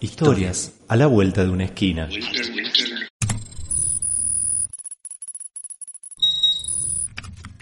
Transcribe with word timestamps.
Historias 0.00 0.86
a 0.88 0.94
la 0.94 1.08
vuelta 1.08 1.42
de 1.42 1.50
una 1.50 1.64
esquina. 1.64 2.06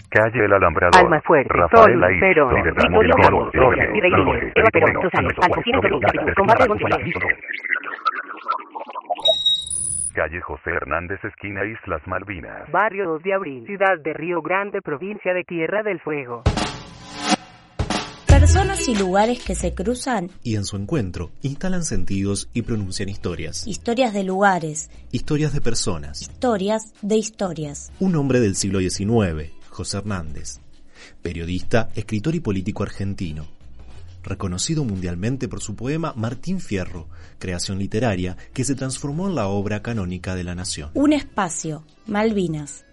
Calle 0.07 0.45
El 0.45 0.53
Alambrador. 0.53 1.01
Alma 1.01 1.19
Fuerte, 1.21 1.51
Rafael 1.51 1.93
Sol, 1.93 1.99
Laís, 1.99 2.19
Perón, 2.19 2.53
Victoria 2.53 3.13
Gloria, 3.51 3.87
Núñez, 3.89 4.53
Eva 4.55 4.69
Perón, 4.71 5.01
Susana, 5.01 5.29
Alfonsino 5.41 5.81
Gloria, 5.81 6.33
Combate 6.35 6.67
González. 6.67 7.15
Calle 10.13 10.41
José 10.41 10.69
Hernández, 10.69 11.19
esquina 11.25 11.65
Islas 11.65 12.05
Malvinas. 12.05 12.71
Barrio 12.71 13.05
2 13.13 13.23
de 13.23 13.33
Abril, 13.33 13.65
ciudad 13.65 13.97
de 13.97 14.13
Río 14.13 14.43
Grande, 14.43 14.83
provincia 14.83 15.33
de 15.33 15.43
Tierra 15.43 15.81
del 15.81 15.99
Fuego. 16.01 16.43
Personas 18.47 18.87
y 18.87 18.95
lugares 18.95 19.43
que 19.43 19.55
se 19.55 19.73
cruzan, 19.73 20.31
Y 20.41 20.55
en 20.55 20.63
su 20.63 20.77
encuentro 20.77 21.31
instalan 21.41 21.83
sentidos 21.83 22.47
y 22.53 22.61
pronuncian 22.61 23.09
historias. 23.09 23.67
historias 23.67 24.13
de 24.13 24.23
lugares, 24.23 24.89
Historias 25.11 25.51
de 25.51 25.59
personas. 25.59 26.21
historias 26.21 26.93
de 27.01 27.17
historias. 27.17 27.91
Un 27.99 28.15
hombre 28.15 28.39
del 28.39 28.55
siglo 28.55 28.79
XIX, 28.79 29.51
José 29.69 29.97
Hernández. 29.97 30.59
Periodista, 31.21 31.89
escritor 31.93 32.35
y 32.35 32.39
político 32.39 32.83
argentino. 32.83 33.45
Reconocido 34.23 34.85
mundialmente 34.85 35.49
por 35.49 35.59
su 35.61 35.75
poema 35.75 36.13
Martín 36.15 36.61
Fierro, 36.61 37.09
creación 37.39 37.79
literaria 37.79 38.37
que 38.53 38.63
se 38.63 38.75
transformó 38.75 39.27
en 39.27 39.35
la 39.35 39.47
obra 39.47 39.81
canónica 39.81 40.35
de 40.35 40.45
la 40.45 40.55
nación. 40.55 40.91
Un 40.93 41.11
espacio, 41.11 41.83
Malvinas. 42.05 42.85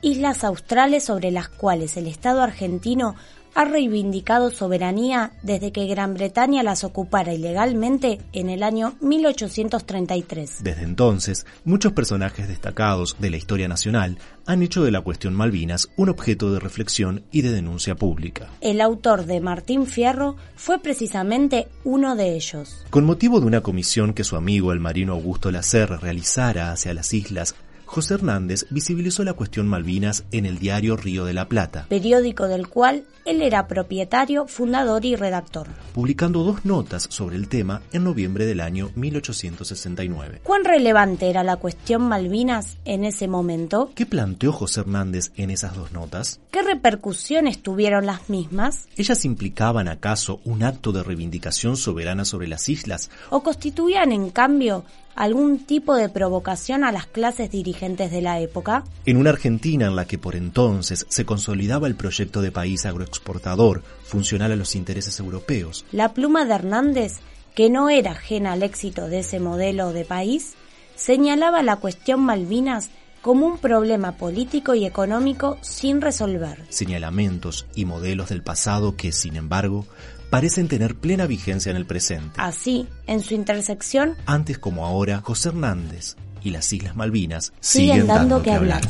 Islas 0.00 0.44
australes 0.44 1.04
sobre 1.04 1.30
las 1.30 1.48
cuales 1.48 1.96
el 1.96 2.06
Estado 2.06 2.42
argentino 2.42 3.14
ha 3.54 3.64
reivindicado 3.64 4.50
soberanía 4.50 5.32
desde 5.42 5.72
que 5.72 5.86
Gran 5.86 6.14
Bretaña 6.14 6.62
las 6.62 6.84
ocupara 6.84 7.32
ilegalmente 7.32 8.20
en 8.32 8.50
el 8.50 8.62
año 8.62 8.94
1833. 9.00 10.62
Desde 10.62 10.82
entonces, 10.82 11.46
muchos 11.64 11.92
personajes 11.92 12.48
destacados 12.48 13.16
de 13.18 13.30
la 13.30 13.36
historia 13.36 13.68
nacional 13.68 14.18
han 14.46 14.62
hecho 14.62 14.84
de 14.84 14.90
la 14.90 15.00
cuestión 15.00 15.34
Malvinas 15.34 15.88
un 15.96 16.08
objeto 16.08 16.52
de 16.52 16.60
reflexión 16.60 17.24
y 17.30 17.42
de 17.42 17.52
denuncia 17.52 17.94
pública. 17.94 18.48
El 18.60 18.80
autor 18.80 19.24
de 19.24 19.40
Martín 19.40 19.86
Fierro 19.86 20.36
fue 20.56 20.78
precisamente 20.80 21.68
uno 21.84 22.16
de 22.16 22.34
ellos. 22.34 22.84
Con 22.90 23.04
motivo 23.04 23.40
de 23.40 23.46
una 23.46 23.62
comisión 23.62 24.12
que 24.12 24.24
su 24.24 24.36
amigo 24.36 24.72
el 24.72 24.80
marino 24.80 25.12
Augusto 25.12 25.50
Lacerre 25.50 25.96
realizara 25.96 26.72
hacia 26.72 26.92
las 26.92 27.14
islas, 27.14 27.54
José 27.94 28.14
Hernández 28.14 28.66
visibilizó 28.70 29.22
la 29.22 29.34
cuestión 29.34 29.68
Malvinas 29.68 30.24
en 30.32 30.46
el 30.46 30.58
diario 30.58 30.96
Río 30.96 31.24
de 31.24 31.32
la 31.32 31.48
Plata, 31.48 31.86
periódico 31.88 32.48
del 32.48 32.66
cual 32.66 33.04
él 33.24 33.40
era 33.40 33.68
propietario, 33.68 34.48
fundador 34.48 35.04
y 35.04 35.14
redactor. 35.14 35.68
publicando 35.92 36.42
dos 36.42 36.64
notas 36.64 37.06
sobre 37.08 37.36
el 37.36 37.46
tema 37.46 37.82
en 37.92 38.02
noviembre 38.02 38.46
del 38.46 38.58
año 38.60 38.90
1869. 38.96 40.40
¿Cuán 40.42 40.64
relevante 40.64 41.30
era 41.30 41.44
la 41.44 41.54
cuestión 41.54 42.02
Malvinas 42.02 42.78
en 42.84 43.04
ese 43.04 43.28
momento? 43.28 43.92
¿Qué 43.94 44.06
planteó 44.06 44.50
José 44.50 44.80
Hernández 44.80 45.30
en 45.36 45.50
esas 45.50 45.76
dos 45.76 45.92
notas? 45.92 46.40
¿Qué 46.50 46.62
repercusiones 46.62 47.62
tuvieron 47.62 48.06
las 48.06 48.28
mismas? 48.28 48.88
¿Ellas 48.96 49.24
implicaban 49.24 49.86
acaso 49.86 50.40
un 50.44 50.64
acto 50.64 50.90
de 50.90 51.04
reivindicación 51.04 51.76
soberana 51.76 52.24
sobre 52.24 52.48
las 52.48 52.68
islas 52.68 53.12
¿O 53.30 53.44
constituían, 53.44 54.10
en 54.10 54.30
cambio, 54.30 54.84
algún 55.14 55.58
tipo 55.58 55.94
de 55.94 56.08
provocación 56.08 56.84
a 56.84 56.92
las 56.92 57.06
clases 57.06 57.50
dirigentes 57.50 58.10
de 58.10 58.22
la 58.22 58.40
época? 58.40 58.84
En 59.06 59.16
una 59.16 59.30
Argentina 59.30 59.86
en 59.86 59.96
la 59.96 60.06
que 60.06 60.18
por 60.18 60.36
entonces 60.36 61.06
se 61.08 61.24
consolidaba 61.24 61.86
el 61.86 61.94
proyecto 61.94 62.42
de 62.42 62.52
país 62.52 62.86
agroexportador, 62.86 63.82
funcional 64.04 64.52
a 64.52 64.56
los 64.56 64.74
intereses 64.74 65.18
europeos, 65.20 65.84
La 65.92 66.12
pluma 66.12 66.44
de 66.44 66.54
Hernández, 66.54 67.14
que 67.54 67.70
no 67.70 67.90
era 67.90 68.12
ajena 68.12 68.52
al 68.52 68.62
éxito 68.62 69.08
de 69.08 69.20
ese 69.20 69.40
modelo 69.40 69.92
de 69.92 70.04
país, 70.04 70.54
señalaba 70.96 71.62
la 71.62 71.76
cuestión 71.76 72.20
Malvinas 72.20 72.90
como 73.24 73.46
un 73.46 73.56
problema 73.56 74.12
político 74.12 74.74
y 74.74 74.84
económico 74.84 75.56
sin 75.62 76.02
resolver. 76.02 76.58
señalamientos 76.68 77.66
y 77.74 77.86
modelos 77.86 78.28
del 78.28 78.42
pasado 78.42 78.98
que, 78.98 79.12
sin 79.12 79.36
embargo, 79.36 79.86
parecen 80.28 80.68
tener 80.68 80.94
plena 80.94 81.26
vigencia 81.26 81.70
en 81.70 81.78
el 81.78 81.86
presente. 81.86 82.34
Así, 82.36 82.86
en 83.06 83.20
su 83.20 83.32
intersección, 83.32 84.14
Antes 84.26 84.58
como 84.58 84.84
ahora, 84.84 85.22
José 85.22 85.48
Hernández 85.48 86.16
y 86.42 86.50
las 86.50 86.70
Islas 86.70 86.96
Malvinas 86.96 87.54
siguen, 87.60 88.02
siguen, 88.02 88.06
dando 88.08 88.42
que 88.42 88.52
hablar. 88.52 88.82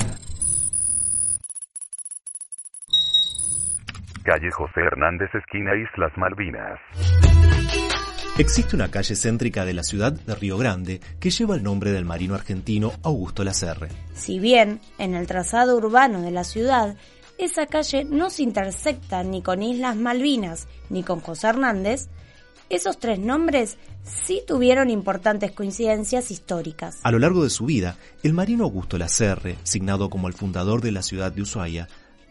Calle 4.25 4.51
José 4.51 4.81
Hernández, 4.81 5.31
esquina 5.33 5.71
Islas 5.77 6.11
Malvinas. 6.17 6.81
Existe 8.37 8.75
una 8.75 8.91
calle 8.91 9.15
céntrica 9.15 9.65
de 9.65 9.75
la 9.75 9.85
ciudad 9.85 10.13
de 10.13 10.35
Río 10.35 10.59
Grande 10.59 11.01
que 11.21 11.31
lleva 11.31 11.55
el 11.55 11.63
nombre 11.63 11.93
del 11.93 12.05
marino 12.05 12.35
argentino 12.35 12.93
Augusto 13.05 13.45
Lacerre. 13.45 13.91
Si 14.13 14.41
bien, 14.41 14.81
en 14.99 15.15
el 15.15 15.29
trazado 15.29 15.77
urbano 15.77 16.21
de 16.21 16.33
la 16.33 16.43
ciudad, 16.43 16.97
esa 17.39 17.67
calle 17.67 18.05
no 18.05 18.31
se 18.31 18.43
intersecta 18.43 19.23
ni 19.23 19.41
con 19.41 19.63
Islas 19.63 19.95
Malvinas 19.95 20.67
ni 20.91 21.05
con 21.05 21.21
José 21.21 21.47
Hernández, 21.47 22.09
esos 22.71 22.99
tres 22.99 23.21
nombres 23.21 23.77
sí 24.03 24.43
tuvieron 24.45 24.91
importantes 24.91 25.53
coincidencias 25.53 26.33
históricas. 26.33 26.99
A 27.05 27.13
lo 27.13 27.21
largo 27.21 27.45
de 27.45 27.51
su 27.51 27.67
vida, 27.67 27.99
el 28.25 28.33
marino 28.33 28.65
Augusto 28.65 28.99
Lacerre, 28.99 29.59
signado 29.63 30.11
como 30.11 30.27
el 30.27 30.35
fundador 30.35 30.81
de 30.81 30.91
la 30.91 31.03
ciudad 31.03 31.31
de 31.31 31.43
Ushuaia, 31.43 31.89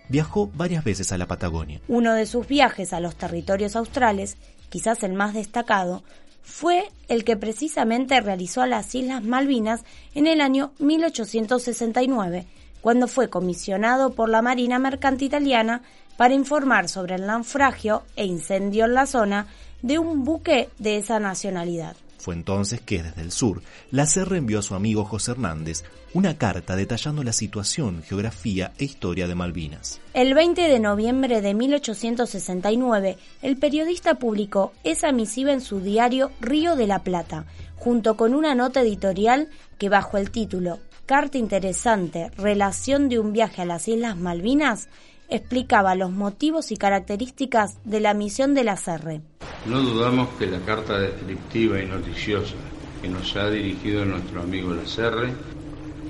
viajó 0.10 0.50
varias 0.54 0.84
veces 0.84 1.12
a 1.12 1.18
la 1.18 1.28
Patagonia. 1.28 1.82
Uno 1.88 2.14
de 2.14 2.26
sus 2.26 2.48
viajes 2.48 2.94
a 2.94 3.00
los 3.00 3.16
territorios 3.16 3.76
australes, 3.76 4.38
quizás 4.70 5.04
el 5.04 5.14
más 5.14 5.34
destacado, 5.34 6.04
fue 6.44 6.90
el 7.08 7.24
que 7.24 7.38
precisamente 7.38 8.20
realizó 8.20 8.62
a 8.62 8.68
las 8.68 8.94
Islas 8.94 9.24
Malvinas 9.24 9.84
en 10.14 10.28
el 10.28 10.42
año 10.42 10.74
1869, 10.80 12.46
cuando 12.82 13.08
fue 13.08 13.30
comisionado 13.30 14.14
por 14.14 14.30
la 14.30 14.42
Marina 14.42 14.78
Mercante 14.78 15.26
Italiana 15.26 15.82
para 16.18 16.34
informar 16.34 16.90
sobre 16.90 17.16
el 17.16 17.26
naufragio 17.26 18.04
e 18.16 18.26
incendio 18.26 18.86
en 18.86 18.94
la 18.94 19.06
zona 19.06 19.48
de 19.82 20.00
un 20.00 20.24
buque 20.26 20.70
de 20.80 20.98
esa 20.98 21.20
nacionalidad. 21.20 21.96
Fue 22.24 22.36
entonces 22.36 22.80
que 22.80 23.04
desde 23.04 23.22
el 23.22 23.34
sur, 23.34 23.62
Lacerre 23.92 24.38
envió 24.38 24.60
a 24.60 24.62
su 24.62 24.76
amigo 24.76 25.04
José 25.04 25.32
Hernández 25.32 25.84
una 26.14 26.38
carta 26.38 26.78
detallando 26.78 27.22
la 27.22 27.34
situación, 27.34 28.02
geografía 28.02 28.72
e 28.78 28.86
historia 28.86 29.28
de 29.28 29.36
Malvinas. 29.36 30.00
El 30.14 30.34
20 30.34 30.62
de 30.62 30.80
noviembre 30.80 31.42
de 31.42 31.54
1869, 31.54 33.18
el 33.42 33.58
periodista 33.58 34.16
publicó 34.16 34.72
esa 34.86 35.12
misiva 35.12 35.52
en 35.52 35.60
su 35.60 35.82
diario 35.82 36.32
Río 36.40 36.78
de 36.78 36.88
la 36.88 37.04
Plata, 37.04 37.46
junto 37.76 38.16
con 38.16 38.34
una 38.34 38.56
nota 38.56 38.80
editorial 38.80 39.50
que 39.78 39.90
bajo 39.90 40.18
el 40.18 40.32
título 40.32 40.80
Carta 41.06 41.38
interesante, 41.38 42.32
relación 42.38 43.10
de 43.10 43.20
un 43.20 43.34
viaje 43.34 43.64
a 43.64 43.66
las 43.66 43.90
Islas 43.90 44.16
Malvinas, 44.16 44.88
explicaba 45.28 45.94
los 45.96 46.12
motivos 46.12 46.72
y 46.72 46.78
características 46.78 47.80
de 47.84 48.00
la 48.00 48.14
misión 48.14 48.54
de 48.54 48.64
la 48.64 48.78
CERRE. 48.78 49.22
No 49.66 49.82
dudamos 49.82 50.30
que 50.38 50.48
la 50.48 50.60
carta 50.60 51.00
descriptiva 51.00 51.82
y 51.82 51.86
noticiosa 51.86 52.56
que 53.02 53.08
nos 53.08 53.36
ha 53.36 53.50
dirigido 53.50 54.04
nuestro 54.04 54.42
amigo 54.42 54.74
Lacerre 54.74 55.34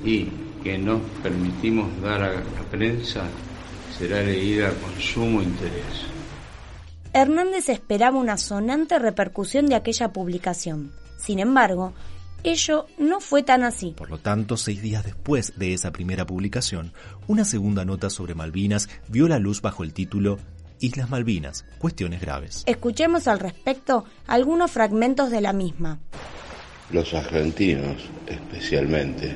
y 0.04 0.28
que 0.64 0.78
nos 0.78 1.02
permitimos 1.22 1.90
dar 2.02 2.24
a 2.24 2.34
la 2.34 2.64
prensa 2.72 3.26
será 3.98 4.24
leída 4.24 4.72
con 4.72 5.00
sumo 5.00 5.42
interés. 5.42 6.06
Hernández 7.14 7.70
esperaba 7.70 8.18
una 8.18 8.38
sonante 8.38 8.98
repercusión 8.98 9.68
de 9.68 9.76
aquella 9.76 10.12
publicación. 10.12 10.92
Sin 11.20 11.38
embargo, 11.38 11.94
ello 12.44 12.88
no 12.98 13.20
fue 13.20 13.44
tan 13.44 13.64
así. 13.64 13.94
Por 13.96 14.10
lo 14.10 14.18
tanto, 14.18 14.58
seis 14.58 14.82
días 14.82 15.06
después 15.06 15.54
de 15.58 15.74
esa 15.74 15.92
primera 15.92 16.26
publicación, 16.26 16.92
una 17.28 17.46
segunda 17.46 17.86
nota 17.86 18.10
sobre 18.10 18.34
Malvinas 18.34 18.90
vio 19.08 19.28
la 19.28 19.38
luz 19.38 19.62
bajo 19.62 19.84
el 19.84 19.94
título 19.94 20.40
Islas 20.84 21.10
Malvinas, 21.10 21.64
cuestiones 21.80 22.20
graves. 22.20 22.64
Escuchemos 22.66 23.30
al 23.30 23.40
respecto 23.40 24.04
algunos 24.28 24.70
fragmentos 24.70 25.32
de 25.32 25.40
la 25.40 25.54
misma. 25.54 26.00
Los 26.92 27.14
argentinos, 27.14 28.04
especialmente, 28.28 29.34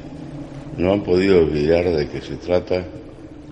no 0.77 0.92
han 0.92 1.04
podido 1.04 1.39
olvidar 1.39 1.86
de 1.86 2.10
que 2.10 2.19
se 2.19 2.36
trata 2.36 2.86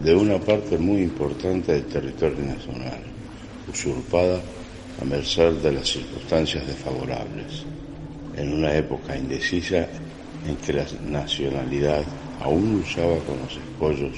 de 0.02 0.14
una 0.14 0.38
parte 0.40 0.78
muy 0.78 1.04
importante 1.04 1.72
del 1.72 1.86
territorio 1.86 2.44
nacional, 2.44 3.00
usurpada 3.72 4.42
a 5.02 5.06
merced 5.06 5.54
de 5.54 5.72
las 5.72 5.88
circunstancias 5.88 6.68
desfavorables, 6.68 7.64
en 8.36 8.56
una 8.56 8.76
época 8.76 9.16
indecisa 9.16 9.88
en 10.46 10.58
que 10.58 10.74
la 10.74 10.86
nacionalidad 11.08 12.04
aún 12.42 12.74
luchaba 12.74 13.18
con 13.20 13.40
los 13.40 13.56
escollos 13.56 14.18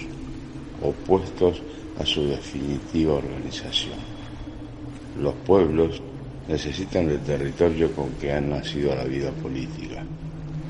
opuestos 0.81 1.61
a 1.99 2.05
su 2.05 2.27
definitiva 2.27 3.15
organización. 3.15 3.99
Los 5.21 5.33
pueblos 5.45 6.01
necesitan 6.47 7.07
del 7.07 7.19
territorio 7.21 7.91
con 7.93 8.09
que 8.13 8.31
han 8.31 8.49
nacido 8.49 8.93
a 8.93 8.95
la 8.95 9.03
vida 9.03 9.31
política, 9.31 10.03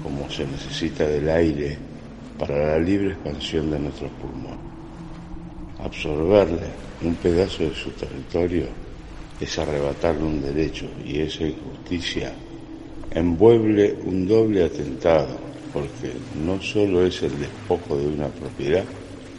como 0.04 0.30
se 0.30 0.46
necesita 0.46 1.06
del 1.08 1.30
aire 1.30 1.78
para 2.40 2.72
la 2.72 2.80
libre 2.80 3.14
expansión 3.14 3.72
de 3.72 3.80
nuestros 3.80 4.12
pulmones. 4.12 4.60
Absorberle 5.84 6.68
un 7.04 7.16
pedazo 7.16 7.64
de 7.64 7.76
su 7.76 7.92
territorio 7.92 8.66
es 9.40 9.60
arrebatarle 9.60 10.24
un 10.24 10.42
derecho 10.42 10.88
y 11.06 11.20
esa 11.20 11.44
injusticia 11.44 12.34
envuelve 13.12 13.98
un 14.06 14.28
doble 14.28 14.64
atentado, 14.64 15.38
porque 15.74 16.12
no 16.36 16.60
solo 16.62 17.06
es 17.06 17.22
el 17.22 17.40
despojo 17.40 17.98
de 17.98 18.08
una 18.08 18.28
propiedad, 18.28 18.84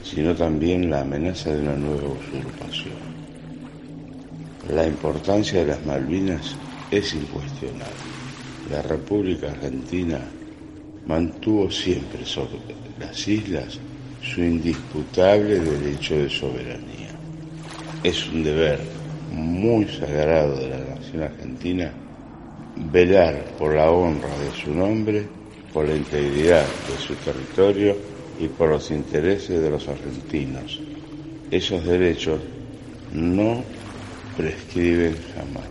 sino 0.02 0.34
también 0.34 0.90
la 0.90 1.00
amenaza 1.00 1.52
de 1.52 1.60
una 1.60 1.76
nueva 1.76 2.08
usurpación. 2.08 3.18
La 4.72 4.86
importancia 4.86 5.60
de 5.60 5.66
las 5.66 5.84
Malvinas 5.86 6.56
es 6.90 7.14
incuestionable. 7.14 7.94
La 8.70 8.82
República 8.82 9.50
Argentina 9.50 10.20
mantuvo 11.06 11.70
siempre 11.70 12.24
sobre 12.26 12.58
las 12.98 13.26
islas 13.26 13.78
su 14.22 14.42
indisputable 14.42 15.60
derecho 15.60 16.18
de 16.18 16.28
soberanía. 16.28 17.08
Es 18.02 18.28
un 18.28 18.44
deber 18.44 18.80
muy 19.32 19.86
sagrado 19.88 20.56
de 20.56 20.68
la 20.68 20.78
nación 20.94 21.22
argentina 21.22 21.92
velar 22.92 23.44
por 23.58 23.74
la 23.74 23.90
honra 23.90 24.28
de 24.38 24.50
su 24.62 24.74
nombre, 24.74 25.26
por 25.72 25.88
la 25.88 25.96
integridad 25.96 26.62
de 26.62 26.98
su 26.98 27.14
territorio 27.14 28.17
y 28.38 28.48
por 28.48 28.70
los 28.70 28.90
intereses 28.90 29.60
de 29.60 29.70
los 29.70 29.88
argentinos. 29.88 30.80
Esos 31.50 31.84
derechos 31.84 32.40
no 33.12 33.62
prescriben 34.36 35.16
jamás. 35.34 35.68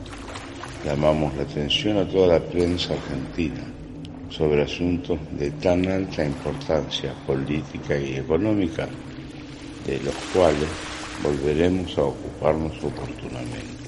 Llamamos 0.85 1.35
la 1.35 1.43
atención 1.43 1.97
a 1.97 2.07
toda 2.07 2.39
la 2.39 2.45
prensa 2.45 2.93
argentina 2.93 3.63
sobre 4.29 4.63
asuntos 4.63 5.19
de 5.31 5.51
tan 5.51 5.87
alta 5.87 6.25
importancia 6.25 7.13
política 7.25 7.97
y 7.97 8.15
económica, 8.15 8.87
de 9.85 9.99
los 10.01 10.15
cuales 10.33 10.67
volveremos 11.23 11.97
a 11.97 12.03
ocuparnos 12.03 12.73
oportunamente. 12.83 13.87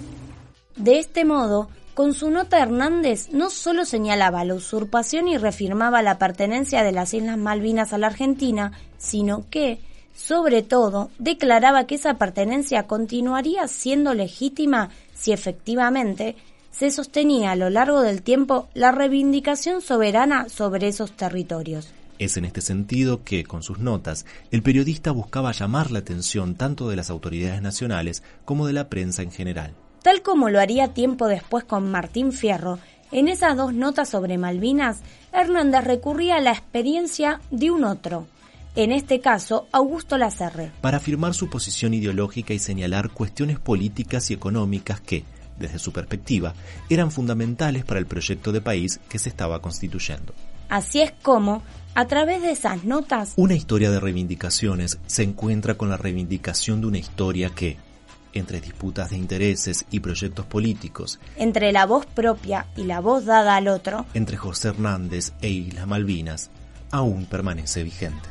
De 0.76 1.00
este 1.00 1.26
modo, 1.26 1.70
con 2.00 2.14
su 2.14 2.32
nota 2.32 2.60
Hernández 2.60 3.28
no 3.34 3.50
solo 3.50 3.84
señalaba 3.84 4.46
la 4.46 4.56
usurpación 4.56 5.28
y 5.28 5.38
reafirmaba 5.38 6.02
la 6.02 6.18
pertenencia 6.18 6.82
de 6.82 6.94
las 6.94 7.14
Islas 7.14 7.38
Malvinas 7.38 7.92
a 7.92 7.98
la 7.98 8.08
Argentina, 8.08 8.72
sino 8.98 9.44
que, 9.50 9.80
sobre 10.16 10.64
todo, 10.64 11.12
declaraba 11.20 11.88
que 11.88 11.96
esa 11.96 12.14
pertenencia 12.14 12.84
continuaría 12.84 13.68
siendo 13.68 14.14
legítima 14.14 14.92
si 15.14 15.34
efectivamente 15.34 16.38
se 16.72 16.90
sostenía 16.90 17.52
a 17.52 17.58
lo 17.58 17.70
largo 17.70 18.00
del 18.00 18.22
tiempo 18.22 18.70
la 18.74 18.94
reivindicación 18.94 19.82
soberana 19.82 20.48
sobre 20.48 20.88
esos 20.88 21.12
territorios. 21.18 21.90
Es 22.18 22.38
en 22.38 22.46
este 22.46 22.62
sentido 22.62 23.26
que, 23.26 23.44
con 23.44 23.62
sus 23.62 23.80
notas, 23.80 24.26
el 24.52 24.64
periodista 24.64 25.12
buscaba 25.12 25.52
llamar 25.52 25.92
la 25.92 26.00
atención 26.00 26.56
tanto 26.56 26.88
de 26.88 26.96
las 26.96 27.10
autoridades 27.10 27.62
nacionales 27.62 28.24
como 28.46 28.68
de 28.68 28.72
la 28.72 28.88
prensa 28.88 29.22
en 29.22 29.32
general. 29.32 29.74
Tal 30.02 30.22
como 30.22 30.50
lo 30.50 30.60
haría 30.60 30.90
tiempo 30.90 31.28
después 31.28 31.64
con 31.66 31.92
Martín 31.92 32.32
Fierro, 32.32 32.80
en 33.12 33.28
esas 33.28 33.58
dos 33.58 33.74
notas 33.74 34.10
sobre 34.10 34.38
Malvinas, 34.38 35.00
Hernández 35.34 35.84
recurría 35.84 36.38
a 36.38 36.42
la 36.42 36.52
experiencia 36.52 37.42
de 37.52 37.72
un 37.72 37.84
otro, 37.84 38.28
en 38.76 38.92
este 38.92 39.20
caso 39.20 39.68
Augusto 39.72 40.18
Lacerre, 40.18 40.72
para 40.80 40.98
afirmar 40.98 41.34
su 41.34 41.50
posición 41.50 41.94
ideológica 41.94 42.54
y 42.54 42.60
señalar 42.60 43.10
cuestiones 43.10 43.60
políticas 43.60 44.30
y 44.30 44.36
económicas 44.36 45.02
que, 45.02 45.26
desde 45.58 45.80
su 45.80 45.92
perspectiva, 45.92 46.54
eran 46.90 47.12
fundamentales 47.12 47.84
para 47.84 48.00
el 48.00 48.06
proyecto 48.06 48.52
de 48.52 48.62
país 48.62 49.00
que 49.10 49.20
se 49.20 49.30
estaba 49.30 49.62
constituyendo. 49.62 50.34
Así 50.70 51.02
es 51.02 51.12
como, 51.24 51.64
a 51.96 52.06
través 52.06 52.42
de 52.44 52.52
esas 52.52 52.84
notas, 52.84 53.34
una 53.36 53.56
historia 53.56 53.90
de 53.90 54.00
reivindicaciones 54.00 55.00
se 55.08 55.24
encuentra 55.24 55.74
con 55.74 55.90
la 55.90 55.98
reivindicación 55.98 56.80
de 56.80 56.88
una 56.88 57.00
historia 57.00 57.50
que, 57.50 57.78
entre 58.34 58.62
disputas 58.62 59.10
de 59.10 59.18
intereses 59.18 59.86
y 59.92 60.00
proyectos 60.00 60.46
políticos, 60.46 61.20
entre 61.36 61.72
la 61.72 61.86
voz 61.86 62.06
propia 62.06 62.68
y 62.76 62.84
la 62.84 63.00
voz 63.00 63.26
dada 63.26 63.56
al 63.56 63.68
otro, 63.68 64.06
entre 64.14 64.38
José 64.38 64.70
Hernández 64.70 65.34
e 65.42 65.50
Islas 65.50 65.88
Malvinas, 65.88 66.52
aún 66.92 67.26
permanece 67.26 67.84
vigente. 67.84 68.30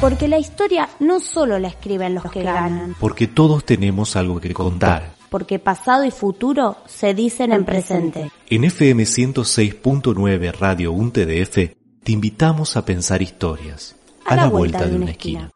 Porque 0.00 0.28
la 0.28 0.38
historia 0.38 0.88
no 1.00 1.20
solo 1.20 1.58
la 1.58 1.68
escriben 1.68 2.14
los 2.14 2.24
que 2.30 2.42
ganan, 2.42 2.94
Porque 3.00 3.26
todos 3.26 3.64
tenemos 3.64 4.16
algo 4.16 4.40
que 4.40 4.52
contar. 4.52 5.14
porque 5.30 5.58
pasado 5.58 6.04
y 6.04 6.10
futuro 6.10 6.76
se 6.86 7.14
dicen 7.14 7.52
en 7.52 7.64
presente. 7.64 8.30
En 8.50 8.64
FM 8.64 9.02
106.9 9.04 10.52
Radio 10.52 10.92
1 10.92 11.10
TDF 11.12 11.54
te 12.04 12.12
invitamos 12.12 12.76
a 12.76 12.84
pensar 12.84 13.22
historias 13.22 13.96
a, 14.26 14.36
la, 14.36 14.46
vuelta, 14.48 14.86
de 14.86 14.96
una 14.96 15.10
esquina. 15.12 15.50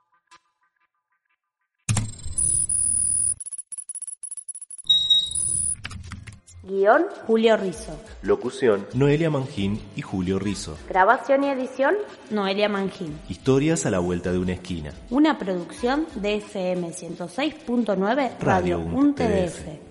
Guión 6.68 7.06
Julio 7.26 7.56
Rizo. 7.56 7.98
Locución 8.20 8.86
Noelia 8.92 9.30
Mangín 9.30 9.80
y 9.96 10.02
Julio 10.02 10.38
Rizo. 10.38 10.76
Grabación 10.86 11.44
y 11.44 11.48
edición 11.48 11.94
Noelia 12.30 12.68
Mangín. 12.68 13.18
Historias 13.28 13.86
a 13.86 13.90
la 13.90 14.00
vuelta 14.00 14.32
de 14.32 14.38
una 14.38 14.52
esquina. 14.52 14.92
Una 15.08 15.38
producción 15.38 16.06
de 16.16 16.36
FM 16.36 16.90
106.9 16.90 17.96
Radio 18.38 18.38
Radio 18.40 18.78
1 18.80 19.14
TDF. 19.14 19.64
TDF. 19.64 19.87